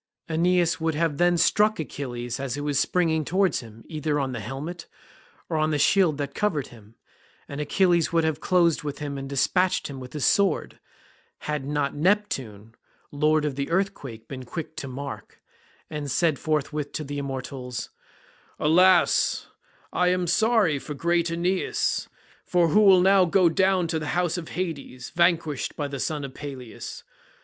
[0.27, 4.39] Aeneas would then have struck Achilles as he was springing towards him, either on the
[4.39, 4.87] helmet,
[5.47, 6.95] or on the shield that covered him,
[7.47, 10.79] and Achilles would have closed with him and despatched him with his sword,
[11.41, 12.73] had not Neptune
[13.11, 15.39] lord of the earthquake been quick to mark,
[15.87, 17.91] and said forthwith to the immortals,
[18.59, 19.49] "Alas,
[19.93, 22.09] I am sorry for great Aeneas,
[22.51, 26.33] who will now go down to the house of Hades, vanquished by the son of
[26.33, 27.03] Peleus.